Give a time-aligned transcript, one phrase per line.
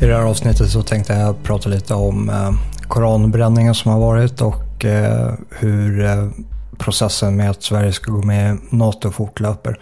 [0.00, 2.52] I det här avsnittet så tänkte jag prata lite om eh,
[2.88, 6.28] koranbränningen som har varit och eh, hur eh,
[6.78, 9.80] processen med att Sverige ska gå med i NATO fortlöper.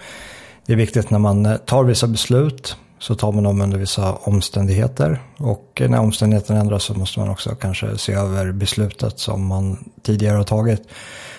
[0.66, 5.22] Det är viktigt när man tar vissa beslut så tar man dem under vissa omständigheter.
[5.38, 10.36] Och när omständigheterna ändras så måste man också kanske se över beslutet som man tidigare
[10.36, 10.82] har tagit.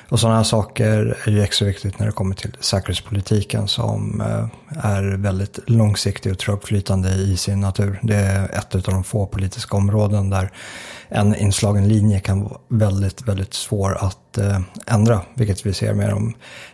[0.10, 4.86] Och sådana här saker är ju extra viktigt när det kommer till säkerhetspolitiken som eh,
[4.86, 8.00] är väldigt långsiktig och trögflytande i sin natur.
[8.04, 10.52] Det är ett av de få politiska områden där
[11.10, 15.22] en inslagen linje kan vara väldigt, väldigt svår att eh, ändra.
[15.34, 16.34] Vilket vi ser med de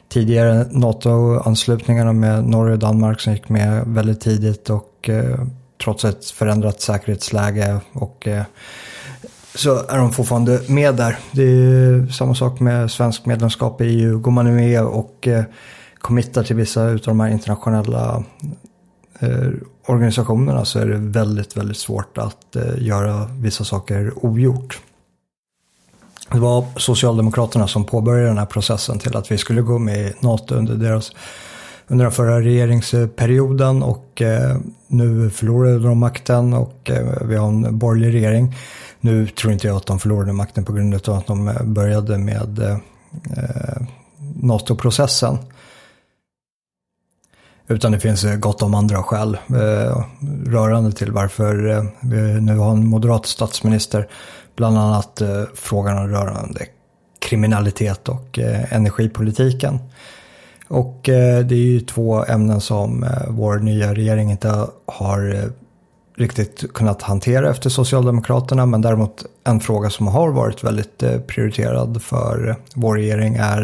[0.10, 5.46] tidigare NATO-anslutningarna med Norge och Danmark som gick med väldigt tidigt och eh,
[5.84, 8.28] trots ett förändrat säkerhetsläge och
[9.56, 11.18] så är de fortfarande med där.
[11.32, 14.20] Det är samma sak med svensk medlemskap i EU.
[14.20, 15.44] Går man med och eh,
[15.98, 18.24] committar till vissa av de här internationella
[19.20, 19.50] eh,
[19.86, 24.82] organisationerna så är det väldigt, väldigt svårt att eh, göra vissa saker ogjort.
[26.32, 30.14] Det var Socialdemokraterna som påbörjade den här processen till att vi skulle gå med i
[30.20, 31.12] NATO under deras
[31.94, 37.78] under den förra regeringsperioden och eh, nu förlorade de makten och eh, vi har en
[37.78, 38.56] borgerlig regering.
[39.00, 42.18] Nu tror inte jag att de förlorade makten på grund av att de eh, började
[42.18, 42.80] med
[44.42, 45.38] NATO-processen.
[47.68, 49.38] Utan det finns gott om andra skäl
[50.46, 51.56] rörande till varför
[52.02, 54.08] vi nu har en moderat statsminister.
[54.56, 55.22] Bland annat
[55.56, 56.66] frågan rörande
[57.20, 59.80] kriminalitet och energipolitiken.
[60.74, 65.50] Och eh, det är ju två ämnen som eh, vår nya regering inte har eh,
[66.18, 68.66] riktigt kunnat hantera efter Socialdemokraterna.
[68.66, 73.62] Men däremot en fråga som har varit väldigt prioriterad för vår regering är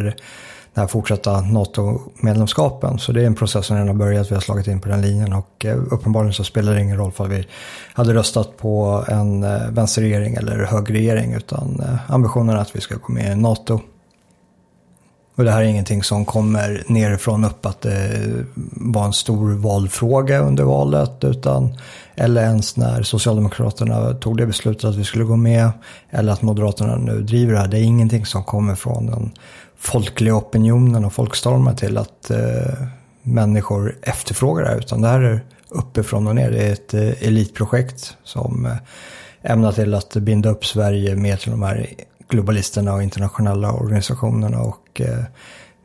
[0.73, 2.99] den här fortsatta NATO-medlemskapen.
[2.99, 5.01] Så det är en process som redan har börjat, vi har slagit in på den
[5.01, 7.47] linjen och uppenbarligen så spelar det ingen roll för vi
[7.93, 9.41] hade röstat på en
[9.73, 13.79] vänsterregering eller högerregering utan ambitionen är att vi ska gå med i NATO.
[15.39, 18.21] Och det här är ingenting som kommer nerifrån upp att det
[18.71, 21.77] var en stor valfråga under valet utan
[22.15, 25.71] eller ens när Socialdemokraterna tog det beslutet att vi skulle gå med.
[26.09, 27.67] Eller att Moderaterna nu driver det här.
[27.67, 29.31] Det är ingenting som kommer från den
[29.77, 32.83] folkliga opinionen och folkstormar till att eh,
[33.21, 34.77] människor efterfrågar det här.
[34.77, 36.51] Utan det här är uppifrån och ner.
[36.51, 41.51] Det är ett eh, elitprojekt som eh, ämnar till att binda upp Sverige mer till
[41.51, 41.87] de här
[42.29, 44.59] globalisterna och internationella organisationerna.
[44.59, 45.23] Och eh,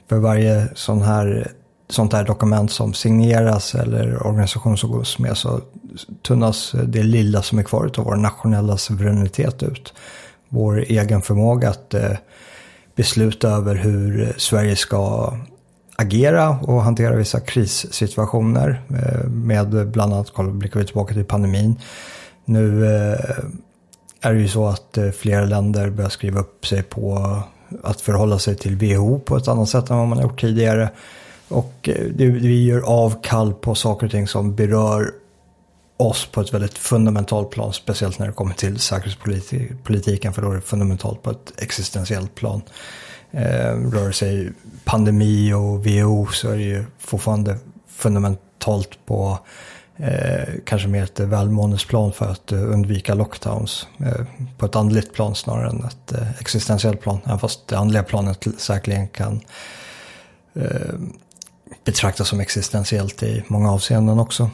[0.09, 1.53] för varje sån här
[1.89, 5.61] sånt här dokument som signeras eller organisation som gås med så
[6.23, 9.95] tunnas det lilla som är kvar av vår nationella suveränitet ut.
[10.49, 12.13] Vår egen förmåga att eh,
[12.95, 15.35] besluta över hur Sverige ska
[15.97, 18.83] agera och hantera vissa krissituationer.
[18.89, 21.77] Eh, med bland annat, blickar vi tillbaka till pandemin.
[22.45, 22.87] Nu
[24.25, 27.39] är det ju så att eh, flera länder börjar skriva upp sig på
[27.83, 30.91] att förhålla sig till WHO på ett annat sätt än vad man har gjort tidigare.
[31.49, 35.11] Och eh, vi gör avkall på saker och ting som berör
[35.97, 37.73] oss på ett väldigt fundamentalt plan.
[37.73, 42.63] Speciellt när det kommer till säkerhetspolitiken för då är det fundamentalt på ett existentiellt plan.
[43.31, 44.53] Eh, rör sig
[44.85, 47.59] pandemi och WHO så är det ju fortfarande
[47.89, 49.39] fundamentalt på
[49.97, 53.87] eh, kanske mer ett välmåendesplan för att eh, undvika lockdowns.
[53.99, 54.27] Eh,
[54.59, 57.21] på ett andligt plan snarare än ett eh, existentiellt plan.
[57.25, 59.41] Även fast det andliga planet säkerligen kan
[60.55, 60.95] eh,
[61.85, 64.51] betraktas som existentiellt i många avseenden också.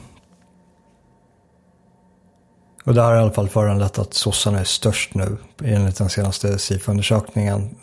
[2.85, 6.59] Och det har i alla fall föranlett att sossarna är störst nu enligt den senaste
[6.59, 7.75] SIFO-undersökningen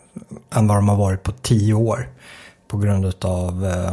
[0.49, 2.09] än vad de har varit på tio år.
[2.67, 3.91] På grund av eh,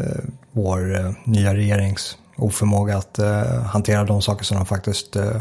[0.00, 5.40] eh, vår eh, nya regerings oförmåga att eh, hantera de saker som de faktiskt eh,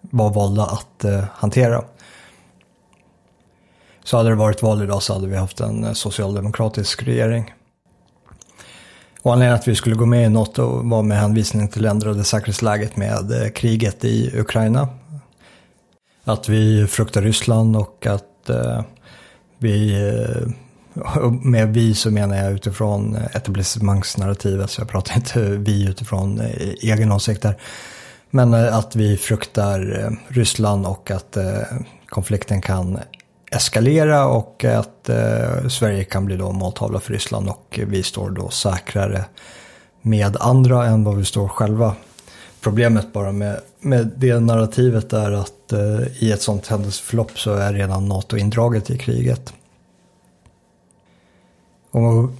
[0.00, 1.84] var valda att eh, hantera.
[4.04, 7.54] Så hade det varit val idag så hade vi haft en eh, socialdemokratisk regering.
[9.22, 12.24] Och anledningen att vi skulle gå med i NATO var med hänvisning till det ändrade
[12.24, 14.88] säkerhetsläget med eh, kriget i Ukraina.
[16.24, 18.82] Att vi fruktar Ryssland och att eh,
[19.58, 20.48] vi, eh,
[21.42, 27.12] med vi så menar jag utifrån etablissemangsnarrativet, så jag pratar inte vi utifrån eh, egen
[27.12, 27.56] åsikt där.
[28.30, 31.36] Men eh, att vi fruktar eh, Ryssland och att
[32.06, 32.98] konflikten kan
[33.50, 35.10] eskalera och att
[35.70, 39.24] Sverige kan bli då måltavla för Ryssland och vi står då säkrare
[40.02, 41.94] med andra än vad vi står själva.
[42.60, 47.72] Problemet bara med, med det narrativet är att eh, i ett sånt händelseförlopp så är
[47.72, 49.52] redan NATO indraget i kriget.
[51.90, 52.30] Och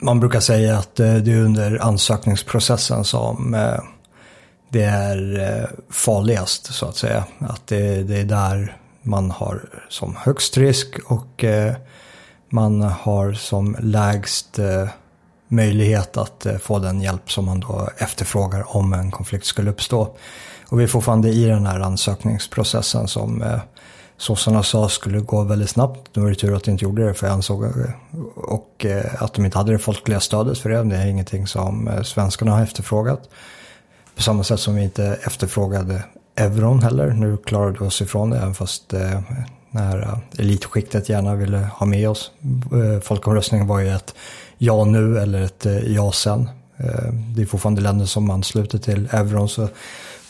[0.00, 3.80] man brukar säga att eh, det är under ansökningsprocessen som eh,
[4.68, 7.24] det är eh, farligast så att säga.
[7.38, 11.44] Att det, det är där man har som högst risk och
[12.48, 14.58] man har som lägst
[15.48, 20.16] möjlighet att få den hjälp som man då efterfrågar om en konflikt skulle uppstå.
[20.68, 23.60] Och vi är fortfarande i den här ansökningsprocessen som
[24.20, 26.16] sossarna sa skulle gå väldigt snabbt.
[26.16, 27.64] Nu var det tur att de inte gjorde det för jag ansåg
[28.36, 30.82] och eh, att de inte hade det folkliga stödet för det.
[30.82, 33.28] Det är ingenting som eh, svenskarna har efterfrågat.
[34.16, 36.04] På samma sätt som vi inte efterfrågade
[36.36, 37.10] euron heller.
[37.10, 39.24] Nu klarade vi oss ifrån det även fast eh, det
[39.70, 42.30] när elitskiktet gärna ville ha med oss.
[43.02, 44.14] Folkomröstningen var ju ett
[44.58, 46.50] ja nu eller ett ja sen.
[47.36, 49.68] Det är fortfarande länder som ansluter till euron så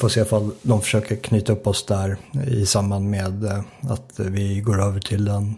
[0.01, 2.17] Får se ifall de försöker knyta upp oss där
[2.47, 5.55] i samband med eh, att vi går över till den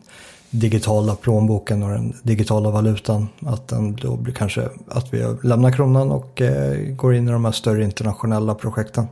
[0.51, 3.29] digitala plånboken och den digitala valutan.
[3.47, 7.45] Att den då blir kanske att vi lämnar kronan och eh, går in i de
[7.45, 9.07] här större internationella projekten.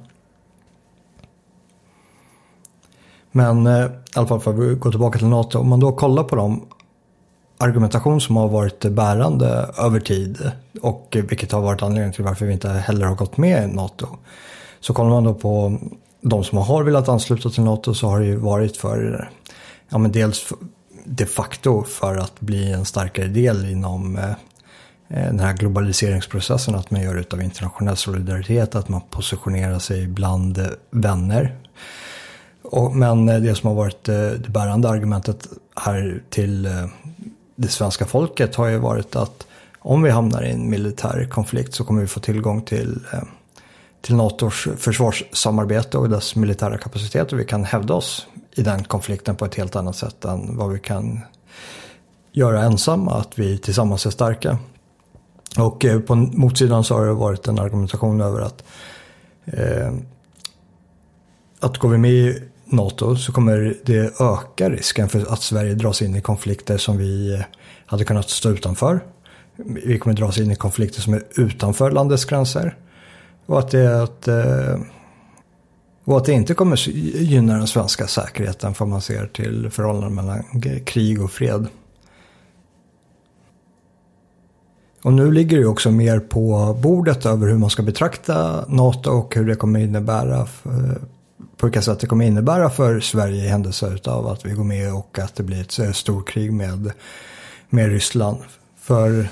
[3.33, 5.59] Men eh, i alla fall för att gå tillbaka till NATO.
[5.59, 6.67] Om man då kollar på de
[7.59, 12.53] argumentation som har varit bärande över tid och vilket har varit anledningen till varför vi
[12.53, 14.07] inte heller har gått med i NATO.
[14.81, 15.79] Så kollar man då på
[16.21, 19.31] de som har velat ansluta till NATO så har det ju varit för,
[19.89, 20.53] ja men dels
[21.05, 24.37] de facto för att bli en starkare del inom eh, eh
[25.09, 30.59] den här globaliseringsprocessen, att man gör det av internationell solidaritet, att man positionerar sig bland
[30.59, 31.57] eh, vänner.
[32.63, 36.69] Och, men eh, det som har varit det bärande argumentet här till
[37.57, 39.47] det svenska folket har ju varit att
[39.79, 43.01] om vi hamnar i en militär konflikt så kommer vi få tillgång till
[44.01, 49.37] till NATOs försvarssamarbete och dess militära kapacitet och vi kan hävda oss i den konflikten
[49.37, 51.21] på ett helt annat sätt än vad vi kan
[52.33, 54.59] göra ensamma, att vi tillsammans är starka.
[55.59, 58.65] Och eh, på motsidan så har det varit en argumentation över att
[59.45, 59.93] eh,
[61.61, 66.03] att går vi med i NATO så kommer det öka risken för att Sverige dras
[66.03, 67.41] in i konflikter som vi eh,
[67.87, 69.01] hade kunnat stå utanför.
[69.57, 72.77] Vi kommer dras in i konflikter som är utanför landets gränser.
[73.51, 74.81] Och att det, att, eh,
[76.05, 80.45] och att det inte kommer gynna den svenska säkerheten för man ser till förhållanden mellan
[80.85, 81.67] krig och fred.
[85.03, 89.35] Och nu ligger det också mer på bordet över hur man ska betrakta NATO och
[89.35, 91.01] hur det kommer innebära för,
[91.57, 94.95] på vilka sätt det kommer innebära för Sverige i händelse av att vi går med
[94.95, 96.93] och att det blir ett eh, storkrig med,
[97.69, 98.39] med Ryssland.
[98.81, 99.29] För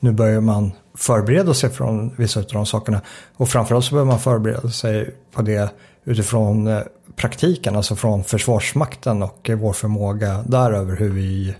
[0.00, 3.00] nu börjar man förbereda sig från vissa av de sakerna.
[3.36, 5.70] Och framförallt så behöver man förbereda sig på det
[6.04, 6.80] utifrån eh,
[7.16, 11.54] praktiken, alltså från Försvarsmakten och vår förmåga där över hur vi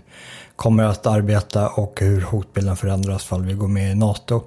[0.59, 4.41] kommer att arbeta och hur hotbilden förändras fall vi går med i NATO.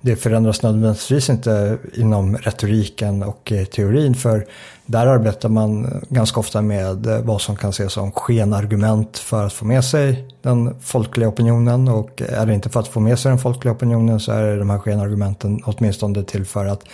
[0.00, 4.46] Det förändras nödvändigtvis inte inom retoriken och eh, teorin för
[4.86, 9.52] där arbetar man ganska ofta med eh, vad som kan ses som skenargument för att
[9.52, 13.30] få med sig den folkliga opinionen och är det inte för att få med sig
[13.30, 16.84] den folkliga opinionen så är de här skenargumenten åtminstone till för att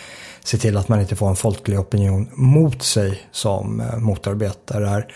[0.44, 4.00] se till att man inte får en folklig opinion mot sig som eh, motarbetare.
[4.00, 5.06] motarbetar det här.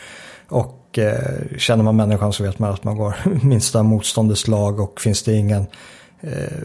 [0.49, 5.01] Och eh, känner man människan så vet man att man går minsta motståndets lag och
[5.01, 5.67] finns det ingen
[6.21, 6.63] eh,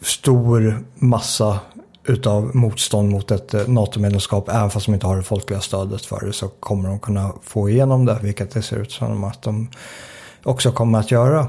[0.00, 1.60] stor massa
[2.04, 6.26] utav motstånd mot ett eh, NATO-medlemskap, även fast de inte har det folkliga stödet för
[6.26, 9.68] det, så kommer de kunna få igenom det, vilket det ser ut som att de
[10.42, 11.48] också kommer att göra.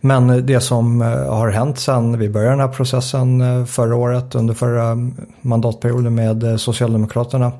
[0.00, 4.34] Men det som eh, har hänt sedan vi började den här processen eh, förra året,
[4.34, 4.96] under förra
[5.40, 7.52] mandatperioden med Socialdemokraterna,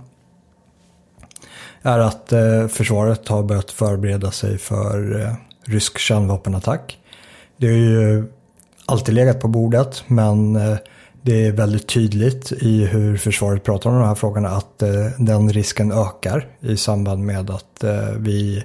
[1.83, 5.35] är att eh, försvaret har börjat förbereda sig för eh,
[5.65, 6.99] rysk kärnvapenattack.
[7.57, 8.25] Det har ju
[8.87, 10.77] alltid legat på bordet, men eh,
[11.23, 15.53] det är väldigt tydligt i hur försvaret pratar om de här frågorna att eh, den
[15.53, 18.65] risken ökar i samband med att eh, vi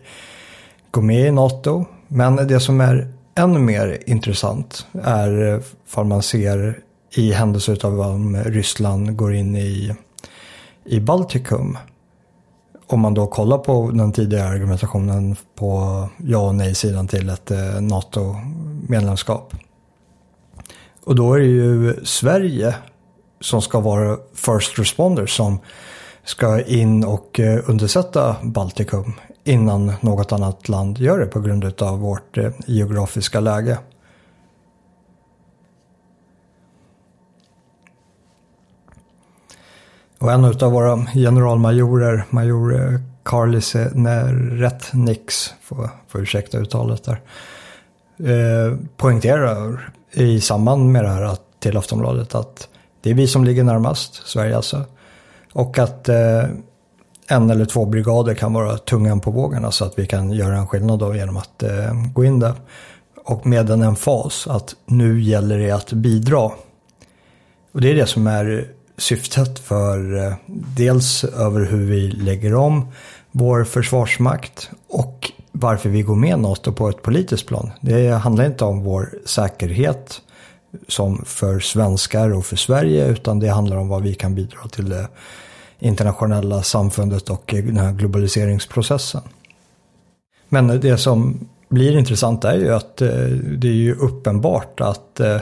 [0.92, 1.86] går med i NATO.
[2.08, 5.62] Men det som är ännu mer intressant är
[5.96, 6.80] vad man ser
[7.16, 9.96] i händelse av om Ryssland går in i,
[10.86, 11.78] i Baltikum.
[12.88, 17.82] Om man då kollar på den tidigare argumentationen på ja och nej-sidan till ett eh,
[17.82, 19.54] NATO-medlemskap
[21.08, 22.76] och då är det ju Sverige
[23.42, 25.60] som ska vara first responders som
[26.24, 29.14] ska in och eh, undersätta Baltikum
[29.44, 33.78] innan något annat land gör det på grund av vårt eh, geografiska läge.
[40.20, 43.76] Och en av våra generalmajorer, major eh, Carlis
[44.52, 47.22] Rättnix får, får ursäkta uttalet där,
[48.20, 52.70] eh, poängterar i samband med det här att, till Aftonbladet att
[53.02, 54.84] det är vi som ligger närmast, Sverige alltså.
[55.54, 56.44] Och att eh,
[57.28, 60.68] en eller två brigader kan vara tungan på vågen så att vi kan göra en
[60.68, 62.54] skillnad då genom att eh, gå in där.
[63.26, 66.52] Och med en emfas att nu gäller det att bidra.
[67.72, 70.34] Och det är det som är syftet för eh,
[70.76, 72.88] dels över hur vi lägger om
[73.32, 77.72] vår försvarsmakt och varför vi går med NATO på ett politiskt plan.
[77.82, 80.22] Det handlar inte om vår säkerhet
[80.88, 84.90] som för svenskar och för Sverige utan det handlar om vad vi kan bidra till
[84.90, 85.08] det
[85.80, 89.22] internationella samfundet och den här globaliseringsprocessen.
[90.50, 93.10] Men det som blir intressant är ju att eh,
[93.58, 95.38] det är ju uppenbart att eh,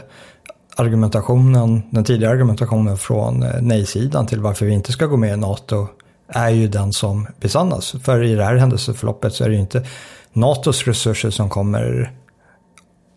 [0.76, 5.38] argumentationen, den tidigare argumentationen från eh, nej-sidan till varför vi inte ska gå med i
[5.38, 5.88] NATO
[6.28, 7.96] är ju den som besannas.
[8.04, 9.86] För i det här händelseförloppet så är det ju inte
[10.34, 12.12] NATOs resurser som kommer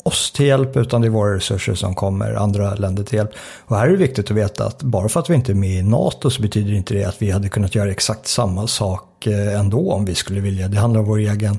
[0.02, 3.30] oss till hjälp utan det är våra resurser som kommer andra länder till hjälp.
[3.60, 5.78] Och här är det viktigt att veta att bara för att vi inte är med
[5.78, 9.60] i NATO så betyder inte det att vi hade kunnat göra exakt samma sak eh,
[9.60, 10.68] ändå om vi skulle vilja.
[10.68, 11.58] Det handlar om vår egen,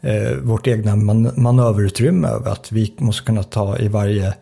[0.00, 4.34] eh, vårt egna man manöverutrymme över att vi måste kunna ta i varje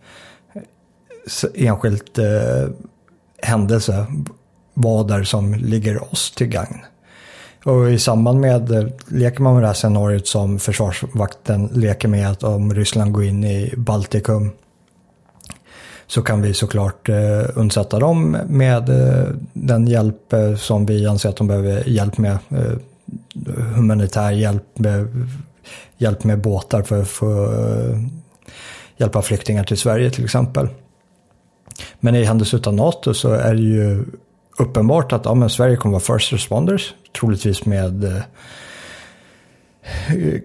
[1.55, 2.69] enskilt eh,
[3.43, 4.07] händelse
[4.75, 6.81] vad där som ligger oss till gagn.
[7.65, 12.31] Och i samband med, eh, leker man med det här scenariot som Försvarsvakten leker med
[12.31, 14.51] att om Ryssland går in i Baltikum
[16.07, 21.29] så kan vi såklart eh, undsätta dem med eh, den hjälp eh, som vi anser
[21.29, 22.39] att de behöver hjälp med.
[22.51, 22.79] Eh,
[23.75, 25.09] humanitär hjälp, med,
[25.97, 28.01] hjälp med båtar för att få eh,
[28.97, 30.69] hjälpa flyktingar till Sverige till exempel.
[32.01, 34.05] Men i händelse av NATO så är det ju
[34.59, 38.23] uppenbart att ja, men Sverige kommer vara first responders, troligtvis med eh,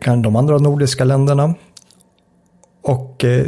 [0.02, 1.56] kan de andra nordiska länderna.
[2.82, 3.46] Och eh,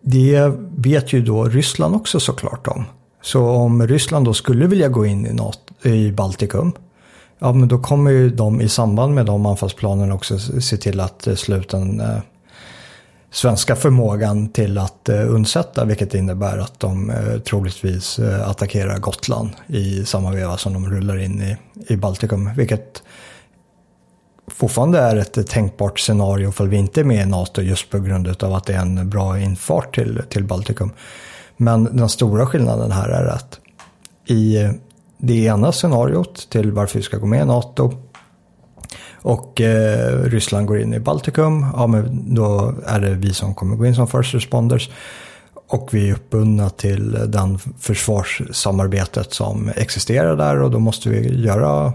[0.00, 2.84] det vet ju då Ryssland också såklart om.
[3.22, 6.72] Så om Ryssland då skulle vilja gå in i, NATO, i Baltikum,
[7.38, 11.28] ja men då kommer ju de i samband med de anfallsplanerna också se till att
[11.36, 12.18] sluta en eh,
[13.30, 19.50] svenska förmågan till att eh, undsätta, vilket innebär att de eh, troligtvis eh, attackerar Gotland
[19.66, 21.56] i samma veva som de rullar in i,
[21.92, 23.02] i Baltikum, vilket
[24.50, 28.42] fortfarande är ett tänkbart scenario för vi inte är med i NATO just på grund
[28.42, 30.92] av att det är en bra infart till, till Baltikum.
[31.56, 33.60] Men den stora skillnaden här är att
[34.26, 34.70] i eh,
[35.18, 37.92] det ena scenariot till varför vi ska gå med i NATO
[39.22, 43.76] och eh, Ryssland går in i Baltikum, ja men då är det vi som kommer
[43.76, 44.90] gå in som first responders.
[45.70, 51.92] Och vi är uppbundna till den försvarssamarbetet som existerar där och då måste vi göra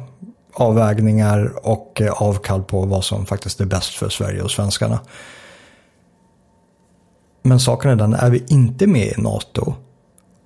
[0.53, 4.99] avvägningar och eh, avkall på vad som faktiskt är bäst för Sverige och svenskarna.
[7.43, 9.75] Men saken är den, är vi inte med i NATO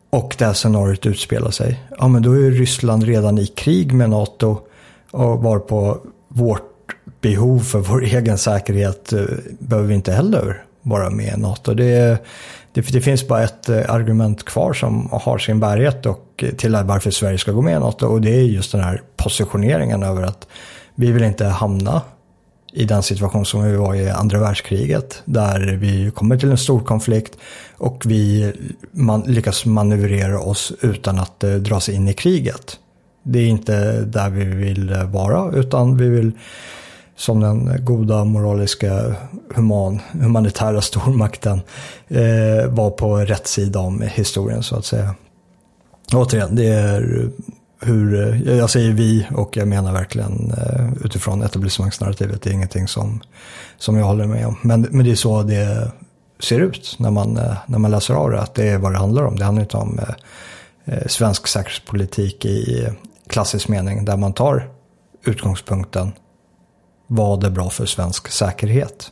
[0.09, 4.09] och det här scenariot utspelar sig, ja men då är Ryssland redan i krig med
[4.09, 4.57] NATO
[5.11, 9.25] och var på vårt behov för vår egen säkerhet eh,
[9.59, 11.73] behöver vi inte heller vara med i NATO.
[11.73, 12.17] Det,
[12.73, 17.11] det, det, finns bara ett eh, argument kvar som har sin bärighet och till varför
[17.11, 20.47] Sverige ska gå med i NATO och det är just den här positioneringen över att
[20.95, 22.01] vi vill inte hamna
[22.73, 26.79] i den situation som vi var i andra världskriget där vi kommer till en stor
[26.79, 27.37] konflikt
[27.77, 28.53] och vi
[28.91, 32.79] man, lyckas manövrera oss utan att eh, dras in i kriget.
[33.27, 36.31] Det är inte där vi vill eh, vara utan vi vill
[37.15, 39.15] som den goda moraliska
[39.55, 41.61] human, humanitära stormakten
[42.07, 45.15] eh, var på rätt sida om historien så att säga.
[46.13, 47.29] Återigen, det är
[47.79, 52.87] hur, eh, jag säger vi och jag menar verkligen eh, utifrån etablissemangsnarrativet, det är ingenting
[52.87, 53.21] som,
[53.77, 54.57] som jag håller med om.
[54.61, 55.91] Men, men det är så det
[56.39, 58.97] ser ut när man, eh, när man läser av det, att det är vad det
[58.97, 59.35] handlar om.
[59.35, 60.13] Det handlar inte om eh
[61.07, 62.87] svensk säkerhetspolitik i
[63.27, 64.69] klassisk mening, där man tar
[65.23, 66.11] utgångspunkten
[67.07, 69.11] vad är bra för svensk säkerhet.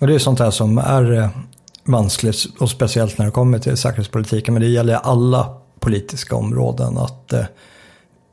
[0.00, 1.28] Och det är sånt här som är eh,
[1.84, 4.54] vanskligt och speciellt när det kommer till säkerhetspolitiken.
[4.54, 7.44] Men det gäller alla politiska områden att eh,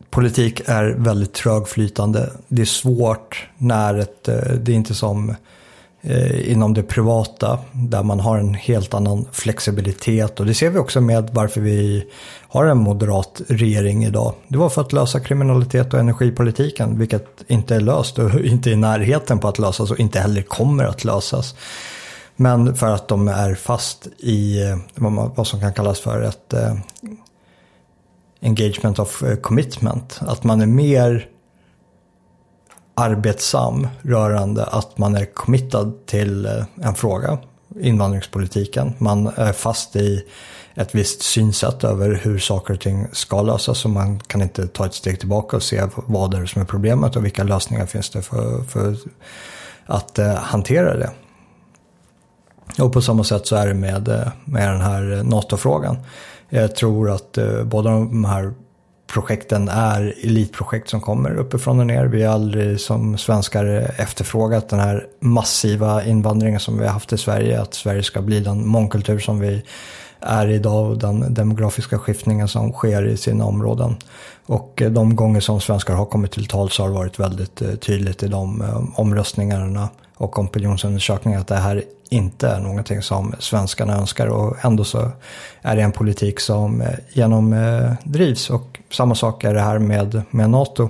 [0.09, 2.31] politik är väldigt trögflytande.
[2.47, 5.35] Det är svårt när ett, eh, det är inte som Eh,
[6.05, 10.79] Eh, inom det privata där man har en helt annan flexibilitet och det ser vi
[10.79, 12.05] också med varför vi
[12.47, 14.33] har en moderat regering idag.
[14.47, 18.75] Det var för att lösa kriminalitet och energipolitiken vilket inte är löst och inte i
[18.75, 21.55] närheten på att lösas och inte heller kommer att lösas.
[22.35, 24.77] Men för att de är fast i eh,
[25.35, 26.73] vad som kan kallas för ett eh,
[28.41, 30.19] engagement of commitment.
[30.21, 31.27] Att man är mer
[32.95, 37.37] arbetsam rörande att man är committad till eh, en fråga.
[37.79, 38.93] invandringspolitiken.
[38.97, 40.25] Man är fast i
[40.75, 44.85] ett visst synsätt över hur saker och ting ska lösas och man kan inte ta
[44.85, 48.09] ett steg tillbaka och se vad det är som är problemet och vilka lösningar finns
[48.09, 48.95] det för, för
[49.85, 51.11] att eh, hantera det.
[52.79, 55.97] Och på samma sätt så är det med, eh, med den här eh, NATO-frågan.
[56.49, 58.53] Jag tror att eh, båda de här
[59.13, 62.05] projekten är elitprojekt som kommer uppifrån och ner.
[62.05, 63.65] Vi har aldrig som svenskar
[63.97, 67.61] efterfrågat den här massiva invandringen som vi har haft i Sverige.
[67.61, 69.63] Att Sverige ska bli den mångkultur som vi
[70.19, 73.95] är idag och den demografiska skiftningen som sker i sina områden.
[74.45, 77.61] Och eh, de gånger som svenskar har kommit till tal så har det varit väldigt
[77.61, 79.89] eh, tydligt i de eh, omröstningarna
[80.23, 85.11] och opinionsundersökningar att det här inte är någonting som svenskarna önskar och ändå så
[85.61, 90.21] är det en politik som eh, genomdrivs eh, och samma sak är det här med,
[90.29, 90.89] med NATO.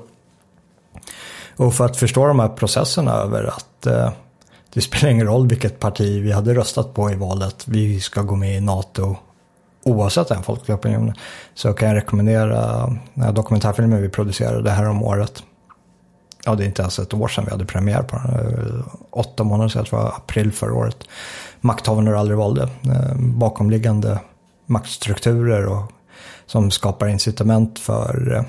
[1.55, 4.11] Och för att förstå de här processerna över att eh,
[4.73, 7.67] det spelar ingen roll vilket parti vi hade röstat på i valet.
[7.67, 9.15] Vi ska gå med i NATO
[9.83, 11.15] oavsett den folkliga opinionen.
[11.53, 15.43] Så kan jag rekommendera den här dokumentärfilmen vi producerade här om året.
[16.45, 18.83] Ja, det är inte ens ett år sedan vi hade premiär på den.
[19.09, 20.97] Åtta månader sedan, jag tror det var april förra året.
[21.61, 22.63] Makthavarna du aldrig valde.
[22.63, 24.19] Eh, bakomliggande
[24.65, 25.91] maktstrukturer och
[26.45, 28.43] som skapar incitament för eh,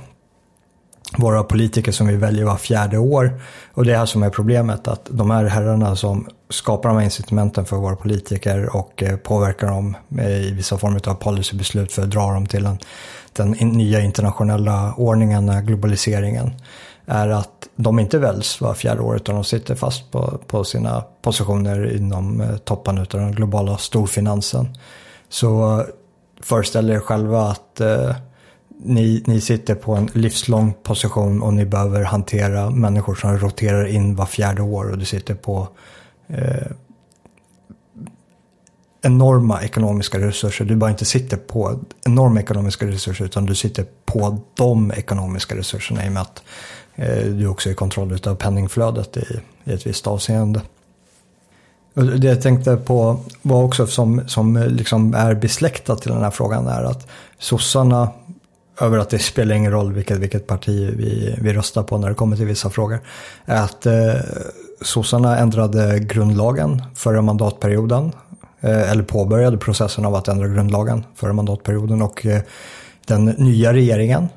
[1.19, 3.41] våra politiker som vi väljer var fjärde år.
[3.75, 7.05] Och det är här som är problemet, att de här herrarna som skapar de här
[7.05, 12.11] incitamenten för våra politiker och eh, påverkar dem i vissa former av policybeslut för att
[12.11, 12.79] dra dem till den,
[13.33, 16.53] den nya internationella ordningen, globaliseringen,
[17.07, 21.05] är att de inte väljs var fjärde år utan de sitter fast på, på sina
[21.23, 24.77] positioner inom eh, toppen av den globala storfinansen.
[25.29, 25.87] Så eh,
[26.41, 28.17] föreställ er själva att eh,
[28.69, 34.17] ni, ni sitter på en livslång position och ni behöver hantera människor som roterar in
[34.17, 35.69] var fjärde år och du sitter på
[36.29, 36.67] eh,
[39.03, 40.65] enorma ekonomiska resurser.
[40.65, 46.05] Du bara inte sitter på enorma ekonomiska resurser utan du sitter på de ekonomiska resurserna
[46.05, 46.43] i och med att
[46.97, 50.61] Eh, du också i kontroll av penningflödet i, i ett visst avseende.
[51.95, 56.23] Och det jag tänkte på var också som, som eh, liksom är besläktat till den
[56.23, 58.09] här frågan är att sossarna
[58.81, 62.15] över att det spelar ingen roll vilket, vilket parti vi, vi röstar på när det
[62.15, 63.01] kommer till vissa frågor.
[63.45, 64.15] Är att eh,
[64.83, 68.13] sossarna ändrade grundlagen förra mandatperioden.
[68.61, 72.03] Eh, eller påbörjade processen av att ändra grundlagen förra mandatperioden.
[72.03, 72.41] Och eh,
[73.07, 74.29] den nya regeringen,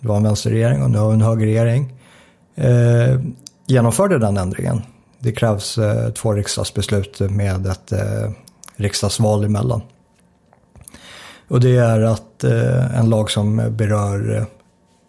[0.00, 1.97] det var en vänsterregering och nu har vi en högerregering,
[2.58, 3.20] eh,
[3.66, 4.82] genomförde den ändringen.
[5.18, 8.30] Det krävs eh, två riksdagsbeslut med ett eh,
[8.76, 9.82] riksdagsval emellan.
[11.48, 14.44] Och det är att eh, en lag som berör eh,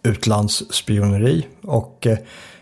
[0.04, 2.18] utlandsspioneri och eh,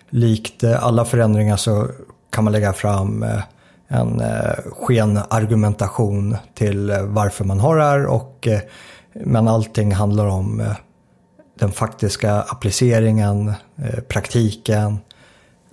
[0.10, 1.88] likt eh, alla förändringar så
[2.30, 3.40] kan man lägga fram eh,
[3.88, 8.60] en eh, skenargumentation till eh, varför man har det här och eh,
[9.14, 10.76] men allting handlar om eh,
[11.60, 15.00] den faktiska appliceringen, eh, praktiken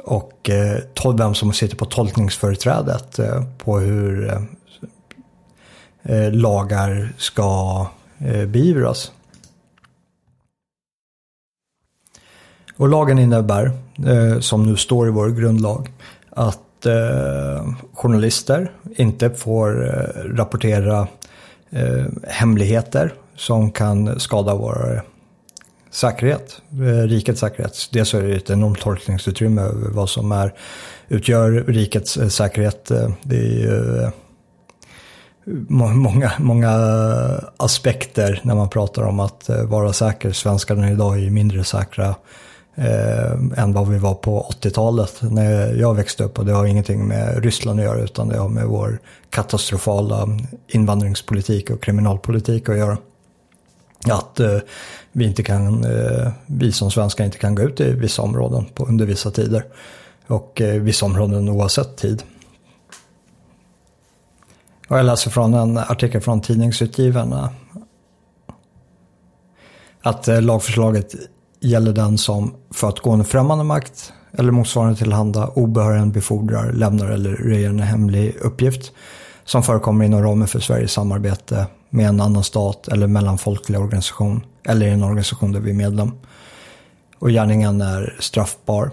[0.04, 4.32] och eh, vem som sitter på tolkningsföreträdet eh, på hur
[6.02, 7.86] eh, lagar ska
[8.18, 9.12] eh, beivras.
[12.76, 13.72] Och lagen innebär,
[14.06, 15.92] eh, som nu står i vår grundlag,
[16.30, 21.08] att eh, journalister inte får eh, rapportera
[21.70, 25.02] eh, hemligheter som kan skada vår
[25.94, 27.88] säkerhet, eh, rikets säkerhet.
[27.92, 30.54] Dels är det ett enormt tolkningsutrymme över vad som är,
[31.08, 32.90] utgör rikets eh, säkerhet.
[32.90, 34.10] Eh, det är ju
[35.68, 36.70] många, många
[37.56, 40.32] aspekter när man pratar om att vara säker.
[40.32, 42.14] Svenskarna idag är mindre säkra
[42.74, 46.38] eh, än vad vi var på 80-talet när jag växte upp.
[46.38, 48.98] Och det har ingenting med Ryssland att göra utan det har med vår
[49.30, 50.28] katastrofala
[50.68, 52.98] invandringspolitik och kriminalpolitik att göra.
[54.10, 54.58] Att eh,
[55.12, 58.84] vi, inte kan, eh, vi som svenskar inte kan gå ut i vissa områden på,
[58.86, 59.64] under vissa tider.
[60.26, 62.22] Och eh, vissa områden oavsett tid.
[64.88, 67.50] Och jag läser från en artikel från Tidningsutgivarna.
[70.02, 71.14] Att eh, lagförslaget
[71.60, 77.06] gäller den som för att gå en främmande makt eller motsvarande tillhanda obehörigen befordrar, lämnar
[77.06, 78.92] eller röjer en hemlig uppgift
[79.44, 84.86] som förekommer inom ramen för Sveriges samarbete med en annan stat eller mellanfolklig organisation eller
[84.86, 86.12] i en organisation där vi är medlem.
[87.18, 88.90] Och gärningen är straffbar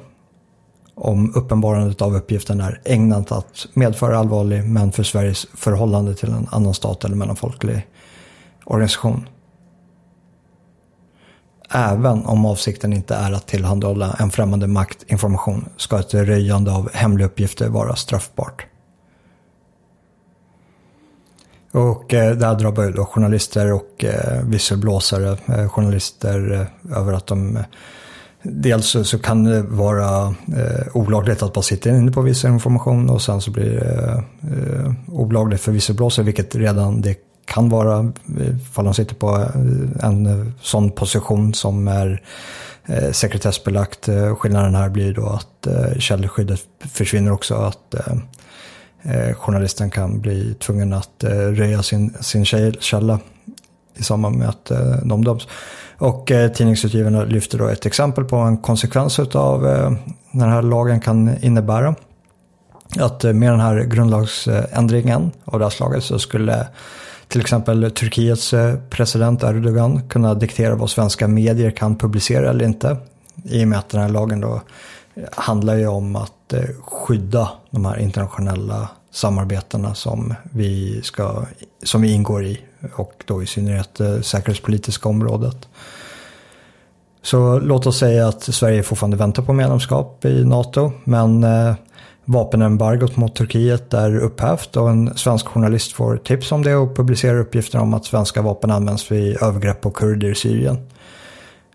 [0.95, 6.47] om uppenbarandet av uppgiften är ägnat att medföra allvarlig men för Sveriges förhållande till en
[6.51, 7.87] annan stat eller mellanfolklig
[8.63, 9.29] organisation.
[11.73, 16.89] Även om avsikten inte är att tillhandahålla en främmande makt information ska ett röjande av
[16.93, 18.65] hemliga uppgifter vara straffbart.
[21.71, 27.13] Och eh, det här drabbar ju då journalister och eh, visselblåsare, eh, journalister eh, över
[27.13, 27.63] att de eh,
[28.43, 33.09] Dels så, så, kan det vara eh, olagligt att bara sitta inne på viss information
[33.09, 37.99] och sen så blir det eh, olagligt för visselblåsare, vilket redan det kan vara
[38.39, 42.23] eh, ifall de sitter på eh, en sån position som är
[42.85, 44.09] eh, sekretessbelagt.
[44.37, 47.55] Skillnaden här blir då att eh, källskyddet försvinner också.
[47.55, 47.95] Att
[49.03, 52.45] eh, journalisten kan bli tvungen att eh, röja sin, sin
[52.79, 53.19] källa
[53.95, 55.47] i samband med att eh, de döms.
[55.97, 59.91] Och eh, tidningsutgivarna lyfter då ett exempel på en konsekvens av eh,
[60.31, 61.95] den här lagen kan innebära.
[62.99, 66.67] Att eh, med den här grundlagsändringen av det här slaget så skulle
[67.27, 68.53] till exempel Turkiets
[68.89, 72.97] president Erdogan kunna diktera vad svenska medier kan publicera eller inte.
[73.43, 74.61] I och med att den här lagen då
[75.31, 76.33] handlar ju om att
[76.81, 81.45] skydda de här internationella samarbetena som vi, ska,
[81.83, 82.61] som vi ingår i
[82.95, 85.67] och då i synnerhet det säkerhetspolitiska området.
[87.21, 91.73] Så låt oss säga att Sverige fortfarande väntar på medlemskap i NATO men eh,
[92.25, 97.39] vapenembargot mot Turkiet är upphävt och en svensk journalist får tips om det och publicerar
[97.39, 100.77] uppgifter om att svenska vapen används vid övergrepp på kurder i Syrien.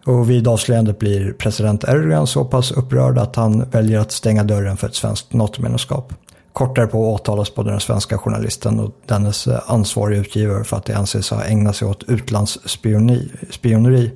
[0.06, 4.76] Och vid avslöjandet blir president Erdogan så pass upprörd att han väljer att stänga dörren
[4.76, 6.14] för ett svenskt NATO-medlemskap.
[6.52, 10.92] Kort därpå åtalas både den svenska journalisten och dennes eh, ansvariga utgivare för att de
[10.92, 14.12] anses ha ägnat sig åt utlandsspioneri.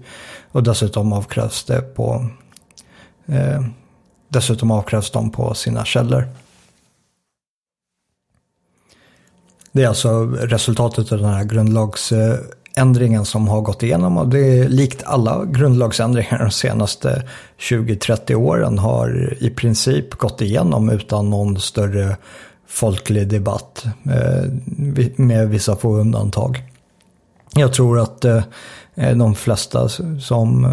[0.53, 2.27] Och dessutom avkrävs det på
[3.27, 3.61] eh,
[4.33, 6.29] Dessutom avkrävs de på sina källor.
[9.73, 12.39] Det är alltså resultatet av den här grundlags eh,
[12.77, 17.23] ändringen som har gått igenom och det är likt alla grundlagsändringar de senaste
[17.59, 22.17] 20-30 åren har i princip gått igenom utan någon större
[22.67, 24.51] folklig debatt eh,
[25.17, 26.63] med vissa få undantag.
[27.55, 28.43] Jag tror att eh,
[28.95, 29.89] eh, de flesta
[30.21, 30.67] som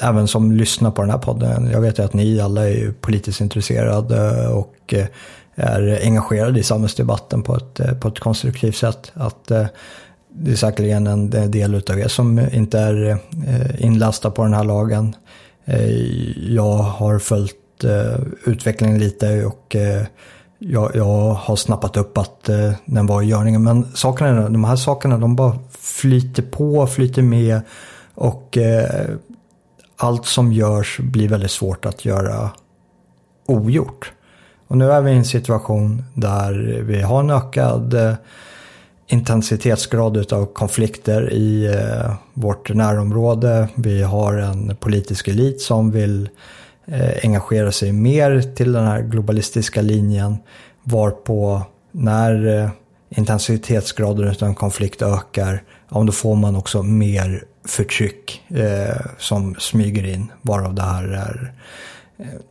[0.00, 1.70] även som lyssnar på den här podden.
[1.70, 4.94] Jag vet ju att ni alla är politiskt intresserade och
[5.54, 9.12] är engagerade i samhällsdebatten på ett, på ett konstruktivt sätt.
[9.14, 9.52] Att
[10.32, 14.64] det är säkerligen en del av er som inte är eh, inlastad på den här
[14.64, 15.16] lagen.
[15.64, 15.90] Eh,
[16.54, 19.76] jag har följt eh, utvecklingen lite och
[20.62, 23.62] jag, jag har snappat upp att eh, den var i görningen.
[23.62, 27.60] Men sakerna, de här sakerna de bara flyter på, flyter med.
[28.14, 29.10] Och eh,
[29.96, 32.50] allt som görs blir väldigt svårt att göra
[33.46, 34.12] ogjort.
[34.68, 38.14] Och nu är vi i en situation där vi har en ökad eh,
[39.12, 43.68] intensitetsgrad av konflikter i eh, vårt närområde.
[43.74, 46.28] Vi har en politisk elit som vill
[46.86, 50.36] eh, engagera sig mer till den här globalistiska linjen.
[50.82, 52.70] Varpå när eh,
[53.08, 60.06] intensitetsgraden av en konflikt ökar, ja, då får man också mer förtryck eh, som smyger
[60.06, 60.32] in.
[60.42, 61.52] Varav det här är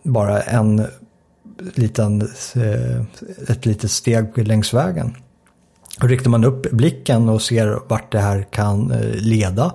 [0.03, 0.87] bara en
[1.75, 2.21] liten,
[2.55, 3.01] eh,
[3.47, 5.15] ett litet steg längs vägen.
[6.01, 9.73] Riktar man upp blicken och ser vart det här kan eh, leda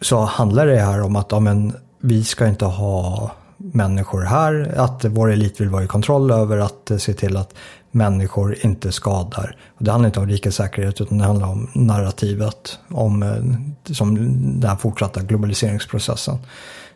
[0.00, 5.04] så handlar det här om att ja, men, vi ska inte ha människor här, att
[5.04, 7.54] vår elit vill vara i kontroll över att eh, se till att
[7.90, 9.56] människor inte skadar.
[9.78, 14.14] Och det handlar inte om rikets säkerhet utan det handlar om narrativet, om eh, som
[14.60, 16.38] den här fortsatta globaliseringsprocessen.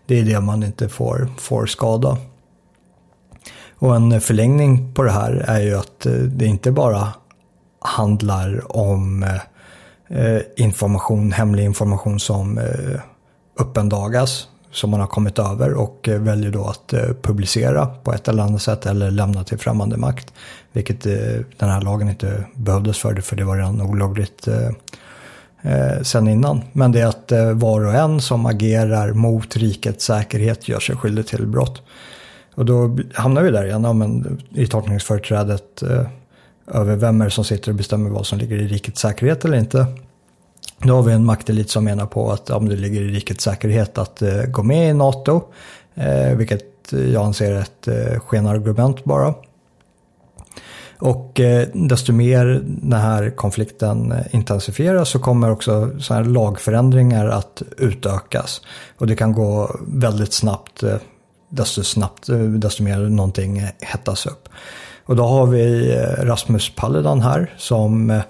[0.06, 2.16] Det är det man inte får, får skada.
[3.78, 7.12] Och en förlängning på det här är ju att det inte bara
[7.86, 9.22] handlar om
[10.08, 13.00] eh, information, hemlig information som eh,
[13.54, 18.28] uppendagas som man har kommit över och eh, väljer då att eh, publicera på ett
[18.28, 20.32] eller annat sätt eller lämna till främmande makt.
[20.72, 21.12] Vilket eh,
[21.56, 24.48] den här lagen inte behövdes för, för det var redan olagligt
[26.02, 26.62] sen innan.
[26.72, 31.26] Men det är att var och en som agerar mot rikets säkerhet gör sig skyldig
[31.26, 31.82] till brott.
[32.54, 35.82] Och då hamnar vi där igen ja, men, i tolkningsföreträdet
[36.66, 39.58] över vem är det som sitter och bestämmer vad som ligger i rikets säkerhet eller
[39.58, 39.86] inte.
[40.78, 43.98] Nu har vi en maktelit som menar på att om det ligger i rikets säkerhet
[43.98, 45.42] att eh, gå med i NATO,
[45.94, 49.34] eh, vilket jag anser är ett eh, skenargument bara.
[50.98, 57.26] Och eh, desto mer den här konflikten eh, intensifieras så kommer också så här lagförändringar
[57.26, 58.60] att utökas.
[58.98, 60.96] Och det kan gå väldigt snabbt, eh,
[61.48, 64.48] desto snabbt, eh, desto mer någonting hettas upp.
[65.06, 68.20] Och då har vi eh, Rasmus Paludan här som eh,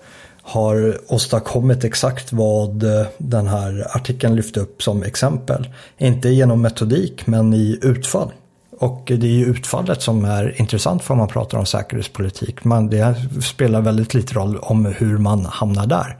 [0.43, 5.69] har åstadkommit exakt vad eh, den här artikeln lyfte upp som exempel.
[5.99, 8.33] Inte genom metodik men i utfall.
[8.79, 12.65] Och det är ju utfallet som är intressant för man pratar om säkerhetspolitik.
[12.65, 16.17] Men det spelar väldigt lite roll om hur man hamnar där.